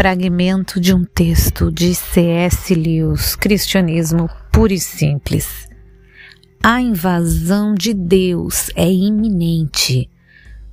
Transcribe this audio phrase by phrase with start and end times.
[0.00, 2.74] Fragmento de um texto de C.S.
[2.74, 5.68] Lewis, Cristianismo Puro e Simples.
[6.64, 10.08] A invasão de Deus é iminente,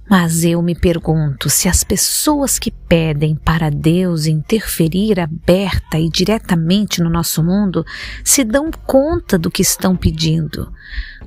[0.09, 7.03] mas eu me pergunto se as pessoas que pedem para Deus interferir aberta e diretamente
[7.03, 7.83] no nosso mundo
[8.23, 10.71] se dão conta do que estão pedindo.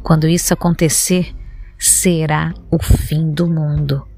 [0.02, 1.34] Quando isso acontecer,
[1.78, 4.08] será o fim do mundo.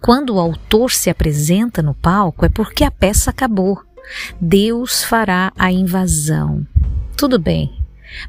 [0.00, 3.80] Quando o autor se apresenta no palco é porque a peça acabou.
[4.40, 6.66] Deus fará a invasão.
[7.16, 7.70] Tudo bem,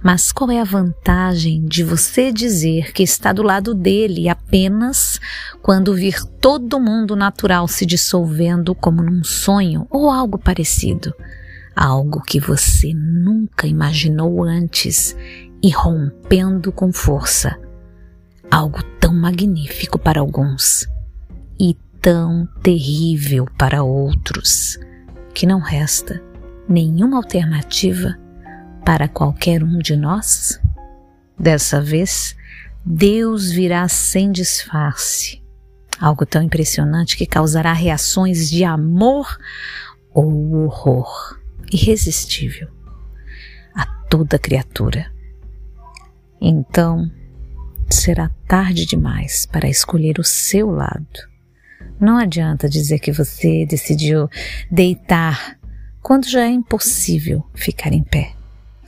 [0.04, 5.20] mas qual é a vantagem de você dizer que está do lado dele apenas
[5.62, 11.14] quando vir todo mundo natural se dissolvendo como num sonho ou algo parecido?
[11.76, 15.16] Algo que você nunca imaginou antes
[15.64, 17.58] e rompendo com força.
[18.52, 20.86] Algo tão magnífico para alguns
[22.02, 24.80] tão terrível para outros
[25.36, 26.22] que não resta
[26.68, 28.18] nenhuma alternativa
[28.84, 30.60] para qualquer um de nós?
[31.38, 32.36] Dessa vez,
[32.84, 35.44] Deus virá sem disfarce,
[36.00, 39.38] algo tão impressionante que causará reações de amor
[40.12, 41.40] ou horror
[41.72, 42.68] irresistível
[43.76, 45.12] a toda criatura.
[46.42, 47.10] Então,
[47.88, 51.31] será tarde demais para escolher o seu lado
[52.02, 54.28] não adianta dizer que você decidiu
[54.72, 55.58] deitar
[56.02, 58.34] quando já é impossível ficar em pé.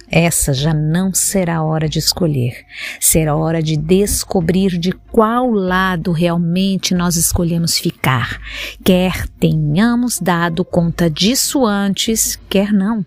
[0.09, 2.66] Essa já não será hora de escolher,
[3.00, 8.39] será hora de descobrir de qual lado realmente nós escolhemos ficar,
[8.83, 13.05] quer tenhamos dado conta disso antes, quer não.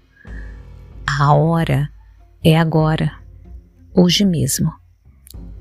[1.07, 1.89] A hora
[2.43, 3.13] é agora,
[3.95, 4.73] hoje mesmo,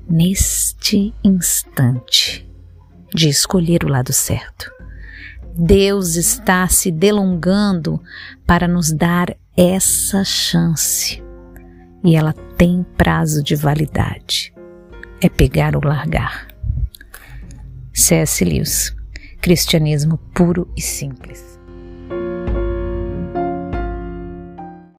[0.08, 2.45] neste instante
[3.14, 4.70] de escolher o lado certo.
[5.58, 8.00] Deus está se delongando
[8.46, 11.22] para nos dar essa chance.
[12.04, 14.52] E ela tem prazo de validade.
[15.20, 16.46] É pegar ou largar.
[17.92, 18.44] C.S.
[18.44, 18.94] Lewis,
[19.40, 21.58] Cristianismo puro e simples.